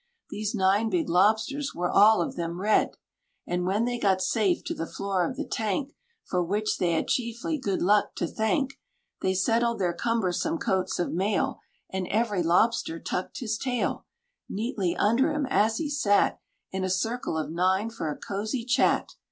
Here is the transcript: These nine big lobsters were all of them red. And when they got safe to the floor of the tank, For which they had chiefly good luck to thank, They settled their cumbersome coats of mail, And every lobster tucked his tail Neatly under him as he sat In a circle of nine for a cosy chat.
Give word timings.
These 0.31 0.55
nine 0.55 0.89
big 0.89 1.09
lobsters 1.09 1.75
were 1.75 1.91
all 1.91 2.23
of 2.23 2.35
them 2.35 2.59
red. 2.59 2.95
And 3.45 3.67
when 3.67 3.85
they 3.85 3.99
got 3.99 4.19
safe 4.19 4.63
to 4.63 4.73
the 4.73 4.87
floor 4.87 5.29
of 5.29 5.35
the 5.37 5.45
tank, 5.45 5.93
For 6.23 6.43
which 6.43 6.79
they 6.79 6.93
had 6.93 7.07
chiefly 7.07 7.59
good 7.59 7.83
luck 7.83 8.15
to 8.15 8.25
thank, 8.25 8.79
They 9.21 9.35
settled 9.35 9.77
their 9.77 9.93
cumbersome 9.93 10.57
coats 10.57 10.97
of 10.97 11.13
mail, 11.13 11.59
And 11.87 12.07
every 12.07 12.41
lobster 12.41 12.99
tucked 12.99 13.41
his 13.41 13.59
tail 13.59 14.07
Neatly 14.49 14.95
under 14.97 15.31
him 15.31 15.45
as 15.51 15.77
he 15.77 15.87
sat 15.87 16.39
In 16.71 16.83
a 16.83 16.89
circle 16.89 17.37
of 17.37 17.51
nine 17.51 17.91
for 17.91 18.09
a 18.09 18.17
cosy 18.17 18.65
chat. 18.65 19.13